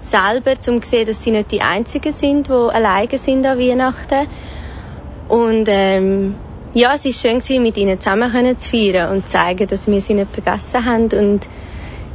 selber, 0.00 0.54
um 0.68 0.82
zu 0.82 0.88
sehen, 0.88 1.06
dass 1.06 1.22
sie 1.22 1.30
nicht 1.30 1.50
die 1.50 1.60
Einzigen 1.60 2.12
sind, 2.12 2.46
die 2.46 2.52
alleine 2.52 3.18
sind 3.18 3.44
an 3.44 3.58
Weihnachten. 3.58 4.28
Und 5.28 5.64
ähm, 5.68 6.34
ja, 6.74 6.94
es 6.94 7.04
war 7.04 7.40
schön, 7.40 7.62
mit 7.62 7.76
ihnen 7.76 8.00
zusammen 8.00 8.58
zu 8.58 8.70
feiern 8.70 9.14
und 9.14 9.28
zu 9.28 9.36
zeigen, 9.36 9.66
dass 9.66 9.86
wir 9.86 10.00
sie 10.00 10.14
nicht 10.14 10.32
vergessen 10.32 10.84
haben. 10.84 11.08
Und 11.12 11.46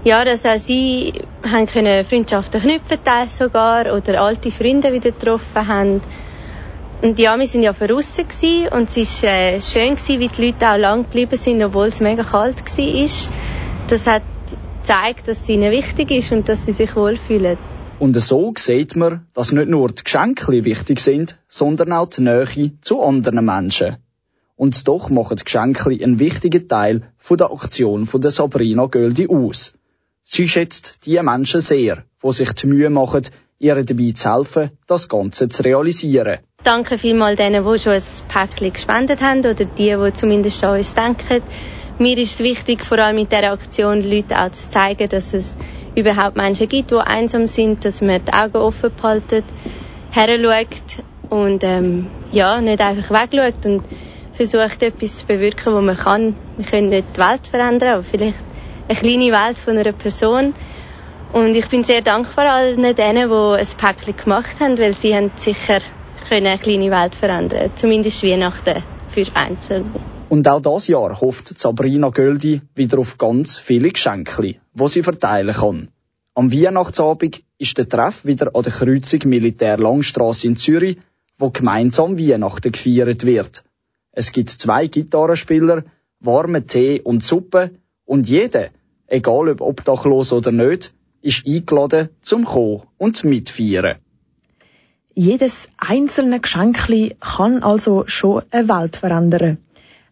ja, 0.09 0.25
dass 0.25 0.43
auch 0.43 0.57
sie 0.57 1.13
haben 1.43 1.67
können 1.67 2.03
Freundschaften 2.03 2.61
knüpfen 2.61 2.97
teils 3.03 3.37
sogar 3.37 3.93
oder 3.95 4.19
alte 4.19 4.49
Freunde 4.49 4.91
wieder 4.91 5.11
getroffen 5.11 5.67
haben. 5.67 6.01
Und 7.03 7.19
ja, 7.19 7.37
wir 7.37 7.45
sind 7.45 7.61
ja 7.61 7.73
draussen 7.73 8.25
und 8.71 8.97
es 8.97 9.21
war 9.21 9.29
äh, 9.29 9.61
schön 9.61 9.91
gewesen, 9.91 10.19
wie 10.19 10.27
die 10.27 10.45
Leute 10.47 10.67
auch 10.67 10.77
lang 10.77 11.03
geblieben 11.03 11.37
sind, 11.37 11.63
obwohl 11.63 11.87
es 11.87 11.99
mega 11.99 12.23
kalt 12.23 12.59
war. 12.65 13.09
Das 13.87 14.07
hat 14.07 14.23
gezeigt, 14.81 15.27
dass 15.27 15.41
es 15.41 15.49
ihnen 15.49 15.71
wichtig 15.71 16.09
ist 16.09 16.31
und 16.31 16.49
dass 16.49 16.65
sie 16.65 16.71
sich 16.71 16.95
wohlfühlen. 16.95 17.59
Und 17.99 18.19
so 18.19 18.51
sieht 18.57 18.95
man, 18.95 19.27
dass 19.35 19.51
nicht 19.51 19.69
nur 19.69 19.89
die 19.89 20.03
Geschenke 20.03 20.65
wichtig 20.65 21.01
sind, 21.01 21.37
sondern 21.47 21.93
auch 21.93 22.07
die 22.07 22.21
Nähe 22.21 22.71
zu 22.81 23.03
anderen 23.03 23.45
Menschen. 23.45 23.97
Und 24.55 24.87
doch 24.87 25.11
machen 25.11 25.37
die 25.37 25.43
Geschenke 25.43 25.91
einen 25.91 26.17
wichtigen 26.17 26.67
Teil 26.67 27.03
von 27.19 27.37
der 27.37 27.51
Aktion 27.51 28.07
von 28.07 28.21
der 28.21 28.31
Sabrina 28.31 28.87
Göldi 28.87 29.27
aus. 29.27 29.75
Sie 30.31 30.47
schätzt 30.47 30.99
die 31.07 31.19
Menschen 31.23 31.59
sehr, 31.59 32.03
die 32.23 32.31
sich 32.31 32.53
die 32.53 32.67
Mühe 32.67 32.91
machen, 32.91 33.23
ihr 33.57 33.73
dabei 33.83 34.11
zu 34.11 34.31
helfen, 34.31 34.69
das 34.85 35.09
Ganze 35.09 35.49
zu 35.49 35.63
realisieren. 35.63 36.37
Danke 36.63 36.99
vielmals 36.99 37.37
denen, 37.37 37.65
die 37.65 37.79
schon 37.79 37.93
ein 37.93 38.03
Päckchen 38.27 38.71
gespendet 38.71 39.21
haben 39.21 39.39
oder 39.39 39.55
die, 39.55 39.65
die 39.95 40.13
zumindest 40.13 40.63
an 40.63 40.77
uns 40.77 40.93
denken. 40.93 41.41
Mir 41.97 42.15
ist 42.19 42.35
es 42.35 42.39
wichtig, 42.41 42.85
vor 42.85 42.99
allem 42.99 43.15
mit 43.15 43.31
dieser 43.31 43.51
Aktion 43.51 44.03
Leuten 44.03 44.35
auch 44.35 44.51
zu 44.51 44.69
zeigen, 44.69 45.09
dass 45.09 45.33
es 45.33 45.57
überhaupt 45.95 46.37
Menschen 46.37 46.67
gibt, 46.67 46.91
die 46.91 46.95
einsam 46.97 47.47
sind, 47.47 47.83
dass 47.83 47.99
man 47.99 48.23
die 48.23 48.31
Augen 48.31 48.57
offen 48.57 48.91
behalten, 48.95 49.43
heranschaut 50.11 51.03
und 51.31 51.63
ähm, 51.63 52.05
ja, 52.31 52.61
nicht 52.61 52.81
einfach 52.81 53.09
wegschaut 53.09 53.65
und 53.65 53.83
versucht, 54.33 54.83
etwas 54.83 55.15
zu 55.15 55.25
bewirken, 55.25 55.73
was 55.73 55.83
man 55.83 55.97
kann. 55.97 56.35
Wir 56.57 56.65
können 56.67 56.89
nicht 56.89 57.07
die 57.15 57.19
Welt 57.19 57.47
verändern, 57.47 57.95
aber 57.95 58.03
vielleicht 58.03 58.48
eine 58.89 58.99
kleine 58.99 59.31
Welt 59.31 59.57
von 59.57 59.77
einer 59.77 59.93
Person. 59.93 60.53
Und 61.31 61.53
ich 61.53 61.67
bin 61.69 61.83
sehr 61.83 62.01
dankbar 62.01 62.51
allen 62.51 62.95
denen, 62.95 63.29
die 63.29 63.59
ein 63.59 63.67
Päckchen 63.77 64.17
gemacht 64.17 64.59
haben, 64.59 64.79
weil 64.79 64.93
sie 64.93 65.15
haben 65.15 65.31
sicher 65.35 65.79
eine 66.31 66.57
kleine 66.57 66.91
Welt 66.91 67.15
verändern 67.15 67.71
Zumindest 67.75 68.23
Weihnachten 68.23 68.83
für 69.11 69.25
Einzelne. 69.35 69.89
Und 70.29 70.47
auch 70.47 70.61
das 70.61 70.87
Jahr 70.87 71.21
hofft 71.21 71.57
Sabrina 71.57 72.09
Göldi 72.09 72.61
wieder 72.75 72.99
auf 72.99 73.17
ganz 73.17 73.57
viele 73.57 73.89
Geschenke, 73.89 74.55
die 74.73 74.87
sie 74.87 75.03
verteilen 75.03 75.55
kann. 75.55 75.89
Am 76.33 76.51
Weihnachtsabend 76.51 77.43
ist 77.57 77.77
der 77.77 77.89
Treff 77.89 78.25
wieder 78.25 78.55
an 78.55 78.63
der 78.63 78.71
Kreuzung 78.71 79.21
Militär 79.25 79.77
Langstrasse 79.77 80.47
in 80.47 80.55
Zürich, 80.55 80.97
wo 81.37 81.49
gemeinsam 81.49 82.17
Weihnachten 82.17 82.71
gefeiert 82.71 83.25
wird. 83.25 83.63
Es 84.11 84.31
gibt 84.31 84.49
zwei 84.49 84.87
Gitarrenspieler, 84.87 85.83
warme 86.19 86.65
Tee 86.65 87.01
und 87.01 87.23
Suppe 87.23 87.71
und 88.05 88.27
jeder, 88.27 88.69
egal 89.09 89.49
ob 89.49 89.61
obdachlos 89.61 90.33
oder 90.33 90.51
nicht, 90.51 90.93
ist 91.21 91.45
eingeladen 91.45 92.09
zum 92.21 92.45
Kommen 92.45 92.83
und 92.97 93.23
mitfeiern. 93.23 93.97
Jedes 95.13 95.67
einzelne 95.77 96.39
Geschenkli 96.39 97.17
kann 97.19 97.61
also 97.63 98.05
schon 98.07 98.43
eine 98.51 98.69
Welt 98.69 98.95
verändern. 98.95 99.57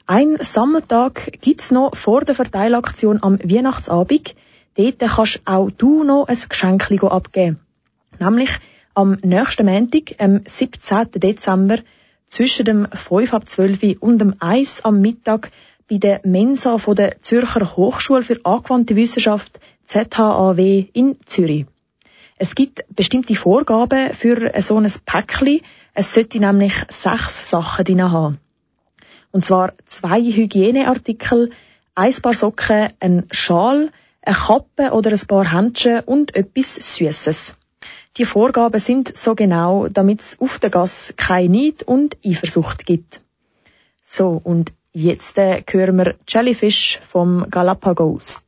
Ein 0.06 0.38
Sammeltag 0.40 1.32
gibt's 1.42 1.72
noch 1.72 1.96
vor 1.96 2.22
der 2.22 2.36
Verteilaktion 2.36 3.22
am 3.22 3.40
Weihnachtsabend. 3.40 4.36
Dort 4.76 5.00
kannst 5.00 5.42
auch 5.46 5.70
du 5.70 6.04
noch 6.04 6.28
ein 6.28 6.38
Geschenkli 6.50 7.00
abgeben. 7.00 7.60
Nämlich 8.20 8.50
am 8.94 9.18
nächsten 9.24 9.66
Montag, 9.66 10.16
am 10.18 10.42
17. 10.46 11.12
Dezember, 11.16 11.80
zwischen 12.28 12.66
dem 12.66 12.88
5 12.92 13.34
ab 13.34 13.48
12 13.48 14.02
und 14.02 14.20
dem 14.20 14.36
1 14.40 14.84
am 14.84 15.02
Mittag 15.02 15.52
bei 15.90 15.98
der 15.98 16.22
Mensa 16.24 16.78
von 16.78 16.96
der 16.96 17.22
Zürcher 17.22 17.76
Hochschule 17.76 18.24
für 18.24 18.40
angewandte 18.44 18.96
Wissenschaft 18.96 19.60
ZHAW 19.86 20.90
in 20.94 21.18
Zürich. 21.26 21.66
Es 22.38 22.54
gibt 22.56 22.86
bestimmte 22.94 23.36
Vorgaben 23.36 24.14
für 24.14 24.52
so 24.62 24.78
ein 24.78 24.92
Päckchen. 25.06 25.62
Es 25.94 26.14
sollte 26.14 26.40
nämlich 26.40 26.74
sechs 26.90 27.50
Sachen 27.50 27.86
drin 27.86 28.12
haben. 28.12 28.38
Und 29.32 29.46
zwar 29.46 29.74
zwei 29.86 30.22
Hygieneartikel, 30.22 31.52
ein 31.96 32.14
paar 32.22 32.34
Socken, 32.34 32.90
ein 33.00 33.26
Schal, 33.32 33.92
eine 34.22 34.36
Kappe 34.36 34.92
oder 34.92 35.12
ein 35.12 35.28
paar 35.28 35.52
Händchen 35.52 36.02
und 36.02 36.36
etwas 36.36 36.76
Süßes. 36.76 37.56
Die 38.18 38.26
Vorgaben 38.26 38.80
sind 38.80 39.16
so 39.18 39.36
genau, 39.36 39.88
damit 39.88 40.22
es 40.22 40.40
auf 40.40 40.60
der 40.60 40.70
Gas 40.70 41.14
kein 41.18 41.52
Neid 41.52 41.84
und 41.84 42.18
Eifersucht 42.26 42.86
gibt. 42.86 43.22
So, 44.04 44.40
und 44.44 44.74
jetzt 44.94 45.38
äh, 45.38 45.62
hören 45.70 45.98
wir 45.98 46.16
Jellyfish 46.28 47.00
vom 47.10 47.46
Galapagos. 47.50 48.44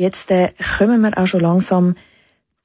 Jetzt 0.00 0.30
äh, 0.30 0.52
kommen 0.78 1.02
wir 1.02 1.16
auch 1.18 1.26
schon 1.26 1.40
langsam 1.40 1.94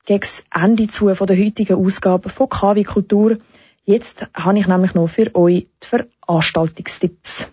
gegen 0.06 0.28
Ende 0.54 0.88
zu 0.88 1.14
von 1.14 1.28
der 1.28 1.38
heutigen 1.38 1.76
Ausgabe 1.76 2.30
von 2.30 2.48
KW 2.48 2.84
Kultur. 2.84 3.38
Jetzt 3.84 4.26
habe 4.34 4.58
ich 4.58 4.68
nämlich 4.68 4.94
noch 4.94 5.08
für 5.08 5.36
euch 5.36 5.68
die 5.84 5.88
Veranstaltungstipps. 6.28 7.50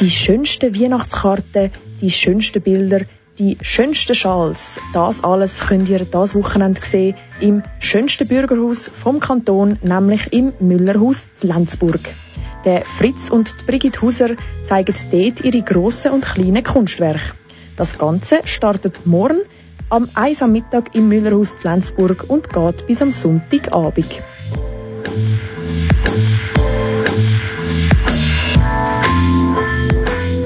Die 0.00 0.10
schönsten 0.10 0.78
Weihnachtskarten, 0.78 1.70
die 2.00 2.10
schönsten 2.10 2.60
Bilder, 2.60 3.06
die 3.38 3.56
schönsten 3.62 4.14
Schals, 4.14 4.78
das 4.92 5.24
alles 5.24 5.60
könnt 5.60 5.88
ihr 5.88 6.04
das 6.04 6.34
Wochenende 6.34 6.84
sehen 6.84 7.16
im 7.40 7.62
schönsten 7.80 8.28
Bürgerhaus 8.28 8.88
vom 8.88 9.20
Kanton, 9.20 9.78
nämlich 9.82 10.32
im 10.32 10.52
Müllerhaus 10.60 11.32
zu 11.34 11.46
Lenzburg. 11.46 12.14
Der 12.64 12.84
Fritz 12.84 13.28
und 13.28 13.66
Brigitte 13.66 14.02
Huser 14.02 14.36
zeigen 14.62 14.94
dort 15.10 15.40
ihre 15.40 15.62
grossen 15.62 16.12
und 16.12 16.24
kleinen 16.24 16.62
Kunstwerke. 16.62 17.34
Das 17.76 17.98
Ganze 17.98 18.40
startet 18.44 19.04
morgen 19.04 19.40
am 19.88 20.08
1 20.14 20.42
am 20.42 20.52
Mittag 20.52 20.94
im 20.94 21.08
Müllerhaus 21.08 21.56
zu 21.56 21.66
Lenzburg 21.66 22.24
und 22.28 22.50
geht 22.50 22.86
bis 22.86 23.02
am 23.02 23.10
Sonntagabend. 23.10 24.22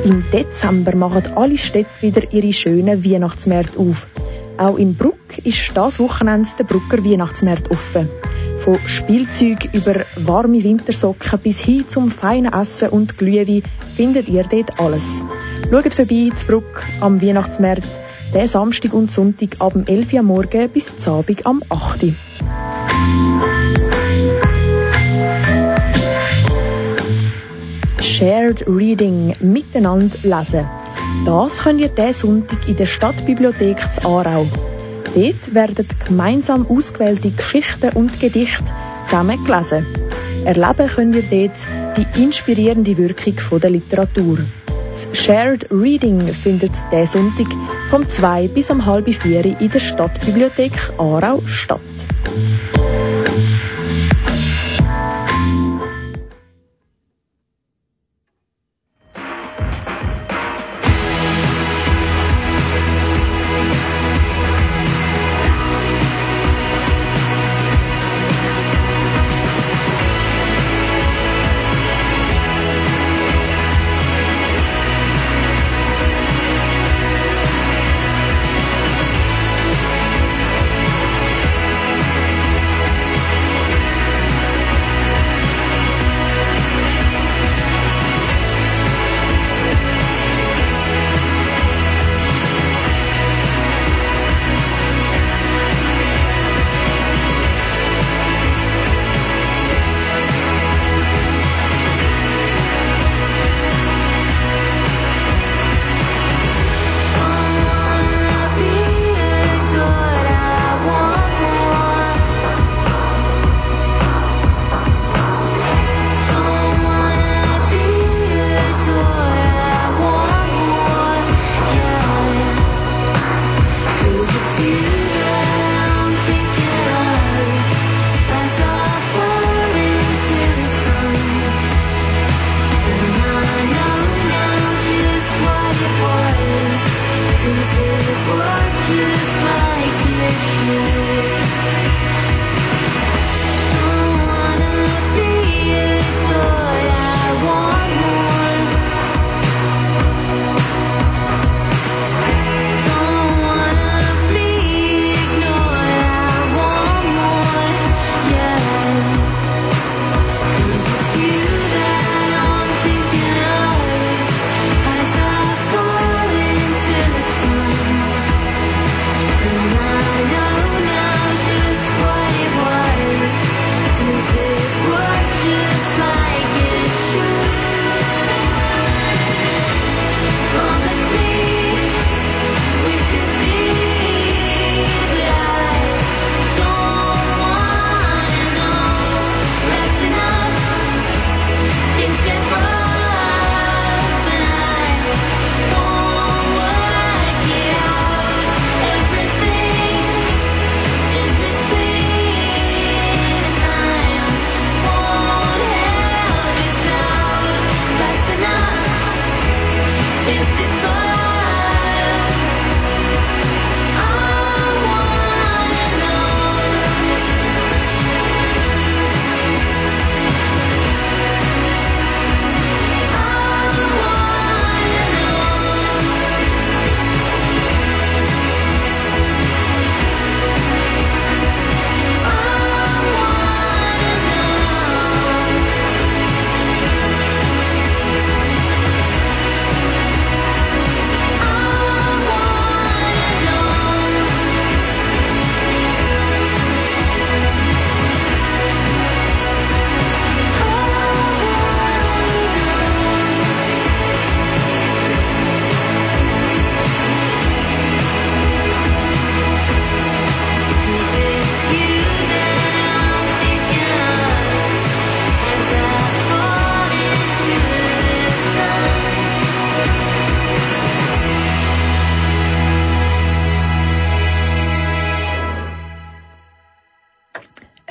Im 0.05 0.23
Dezember 0.33 0.97
machen 0.97 1.35
alle 1.35 1.59
Städte 1.59 1.91
wieder 2.01 2.33
ihre 2.33 2.53
schönen 2.53 3.05
Weihnachtsmärkte 3.05 3.79
auf. 3.79 4.07
Auch 4.57 4.79
in 4.79 4.97
Bruck 4.97 5.39
ist 5.45 5.77
das 5.77 5.99
Wochenende 5.99 6.49
der 6.59 6.65
Brucker 6.65 7.05
Weihnachtsmarkt 7.05 7.71
offen. 7.71 8.09
Von 8.67 8.81
Spielzeug 8.85 9.69
über 9.75 10.07
warme 10.17 10.65
Wintersocken 10.65 11.39
bis 11.39 11.61
hin 11.61 11.89
zum 11.89 12.11
feinen 12.11 12.53
Essen 12.53 12.89
und 12.89 13.17
Glühwein 13.17 13.63
findet 13.95 14.29
ihr 14.29 14.43
dort 14.43 14.81
alles. 14.81 15.23
Schaut 15.71 15.95
vorbei 15.95 16.33
zu 16.35 16.47
Bruck 16.49 16.83
am 17.01 17.23
Weihnachtsmarkt, 17.23 17.87
den 18.35 18.49
Samstag 18.49 18.93
und 18.93 19.13
Sonntag 19.13 19.61
ab 19.61 19.75
dem 19.75 19.87
11 19.87 20.15
Uhr 20.15 20.23
morgen 20.25 20.69
bis 20.71 20.99
zum 20.99 21.15
Abend 21.15 21.47
am 21.47 21.63
8 21.69 22.03
Uhr. 22.03 22.15
Shared 28.01 28.65
Reading, 28.67 29.37
miteinander 29.39 30.19
lesen. 30.25 30.67
Das 31.25 31.59
könnt 31.59 31.81
ihr 31.81 31.89
diesen 31.89 32.13
Sonntag 32.15 32.69
in 32.69 32.75
der 32.75 32.87
Stadtbibliothek 32.87 33.93
zu 33.93 34.05
Aarau. 34.09 34.49
Dort 35.15 35.55
werden 35.55 35.87
gemeinsam 36.05 36.67
ausgewählte 36.67 37.31
Geschichten 37.31 37.91
und 37.95 38.21
Gedichte 38.21 38.65
zusammen 39.05 39.45
gelesen. 39.45 39.87
Erleben 40.45 40.89
könnt 40.89 41.15
ihr 41.15 41.23
dort 41.23 41.67
die 41.97 42.23
inspirierende 42.23 42.97
Wirkung 42.97 43.61
der 43.61 43.71
Literatur. 43.71 44.39
Das 44.89 45.09
Shared 45.13 45.67
Reading 45.71 46.33
findet 46.33 46.73
diesen 46.91 47.07
Sonntag 47.07 47.53
vom 47.91 48.09
2 48.09 48.49
bis 48.49 48.71
um 48.71 48.87
halb 48.87 49.13
4 49.13 49.61
in 49.61 49.71
der 49.71 49.79
Stadtbibliothek 49.81 50.73
Aarau 50.99 51.43
statt. 51.47 51.81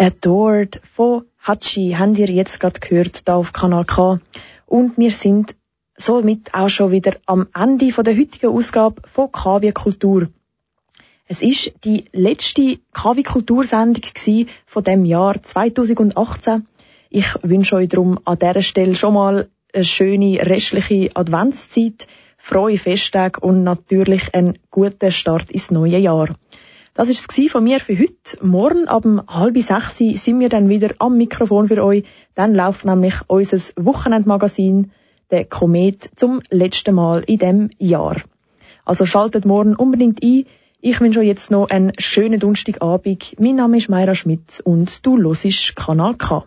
Adored 0.06 0.80
von 0.84 1.24
Hachi 1.40 1.96
habt 1.98 2.20
ihr 2.20 2.30
jetzt 2.30 2.60
gerade 2.60 2.80
gehört, 2.80 3.28
da 3.28 3.38
auf 3.38 3.54
Kanal 3.54 3.86
K. 3.86 4.20
Und 4.68 5.00
wir 5.00 5.10
sind 5.10 5.56
somit 5.98 6.54
auch 6.54 6.70
schon 6.70 6.92
wieder 6.92 7.16
am 7.26 7.48
Ende 7.56 7.92
von 7.92 8.04
der 8.04 8.16
heutigen 8.16 8.52
Ausgabe 8.52 9.02
von 9.12 9.32
KW 9.32 9.72
Kultur. 9.72 10.28
Es 11.28 11.42
ist 11.42 11.74
die 11.86 12.06
letzte 12.12 12.78
KW 12.94 13.24
Kultursendung 13.24 14.04
von 14.68 14.84
dem 14.84 15.06
Jahr 15.06 15.42
2018. 15.42 16.68
Ich 17.10 17.26
wünsche 17.42 17.78
euch 17.78 17.90
darum 17.90 18.20
an 18.26 18.38
dieser 18.38 18.62
Stelle 18.62 18.96
schon 18.96 19.16
mal 19.16 19.50
eine 19.74 19.84
schöne 19.84 20.38
restliche 20.46 21.10
Adventszeit, 21.16 22.06
frohe 22.38 22.78
Festtage 22.78 23.40
und 23.40 23.64
natürlich 23.64 24.36
einen 24.36 24.60
guten 24.70 25.12
Start 25.12 25.50
ins 25.50 25.72
neue 25.72 25.98
Jahr. 25.98 26.36
Das 26.98 27.10
ist 27.10 27.30
es 27.30 27.52
von 27.52 27.66
mir 27.66 27.82
für 27.82 28.00
heute. 28.00 28.42
Morgen 28.42 28.88
ab 28.88 29.04
halb 29.28 29.58
sechs 29.58 29.98
sind 29.98 30.40
wir 30.40 30.48
dann 30.48 30.70
wieder 30.70 30.92
am 31.00 31.18
Mikrofon 31.18 31.68
für 31.68 31.84
euch. 31.84 32.06
Dann 32.36 32.54
läuft 32.54 32.86
nämlich 32.86 33.16
unser 33.28 33.58
Wochenendmagazin, 33.76 34.92
der 35.30 35.44
Komet, 35.44 36.10
zum 36.16 36.42
letzten 36.50 36.96
Mal 36.96 37.22
in 37.28 37.40
dem 37.40 37.70
Jahr. 37.80 38.22
Also 38.86 39.06
schaltet 39.06 39.44
morgen 39.44 39.76
unbedingt 39.76 40.24
ein. 40.24 40.46
Ich 40.80 41.02
wünsche 41.02 41.20
euch 41.20 41.28
jetzt 41.28 41.52
noch 41.52 41.70
einen 41.70 41.92
schönen 41.98 42.40
Donnerstagabend. 42.40 43.36
Mein 43.40 43.58
Name 43.58 43.76
ist 43.76 43.90
Mayra 43.90 44.16
Schmidt 44.16 44.62
und 44.64 45.06
du 45.06 45.18
hörst 45.18 45.76
Kanal 45.76 46.16
K. 46.16 46.46